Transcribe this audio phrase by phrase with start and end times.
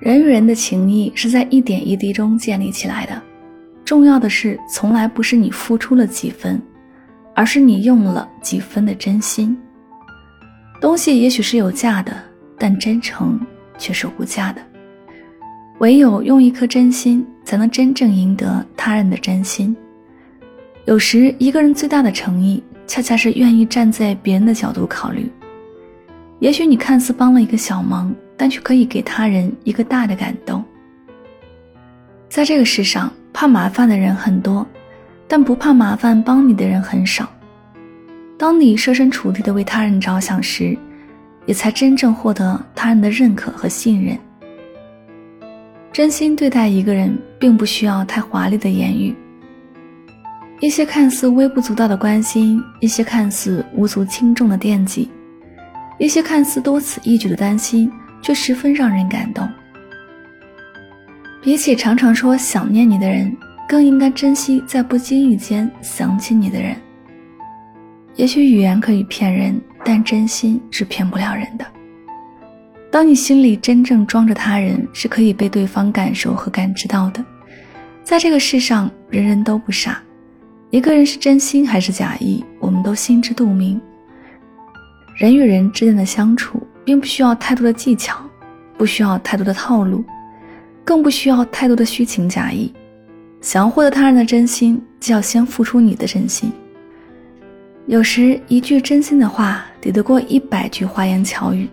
[0.00, 3.22] 人与人的情谊是在一点一滴中建立起来的，
[3.84, 6.60] 重要的是，从来不是你付出了几分，
[7.34, 9.54] 而是你用了几分的真心。
[10.80, 12.16] 东西也许是有价的，
[12.58, 13.38] 但真诚
[13.76, 14.62] 却是无价的。
[15.80, 19.76] 唯有用一颗真心，才能真正赢得他人的真心。
[20.86, 25.30] 有时，一个人最大的诚意，恰恰是愿意站在别人的角度考虑。
[26.38, 30.64] 也许你看似帮了一个小忙，但却可以给他人一个大的感动。
[32.26, 34.66] 在这个世上，怕麻烦的人很多，
[35.28, 37.28] 但不怕麻烦帮你的人很少。
[38.38, 40.74] 当你设身处地的为他人着想时，
[41.44, 44.18] 也才真正获得他人的认可和信任。
[45.92, 49.14] 真心对待一个人，并不需要太华丽的言语。
[50.60, 55.10] 一些看似微不足道的关心，一些看似无足轻重的惦记。
[55.98, 59.48] 一些看似多此一举的担心，却十分让人感动。
[61.42, 63.34] 比起常常说想念你的人，
[63.68, 66.76] 更应该珍惜在不经意间想起你的人。
[68.16, 71.64] 也许语言可以骗人，但真心是骗不了人的。
[72.90, 77.24] 当你心里真正装着他人，是可以被对方感受和感知到的。
[78.02, 80.02] 在这个世上，人人都不傻，
[80.70, 83.80] 一个人是真心还是假意，我们都心知肚明。
[85.16, 88.16] 人与人之间的相处，并不需要太多的技巧，
[88.76, 90.04] 不需要太多的套路，
[90.84, 92.74] 更不需要太多的虚情假意。
[93.40, 96.50] 想要获得他人的真心，就要先付出你的真心。
[97.86, 101.68] 有时一句真心的话，抵得过一百句花言巧语；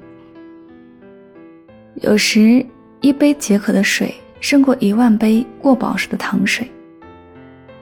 [1.95, 2.63] 有时
[3.01, 6.63] 一杯解渴的水，胜过一万杯过饱时的糖水；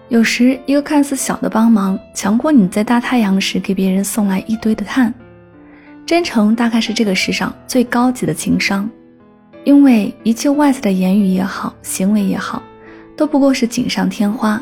[0.08, 5.14] 有时一个看似小的帮忙，强过你在大太阳时给别人送来一堆的炭。
[6.06, 8.88] 真诚大概是这个世上最高级的情商，
[9.64, 12.62] 因为一切外在的言语也好，行为也好，
[13.18, 14.62] 都不过是锦上添花。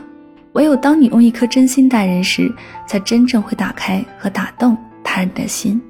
[0.53, 2.50] 唯有当你用一颗真心待人时，
[2.88, 5.81] 才真正会打开和打动他人的心。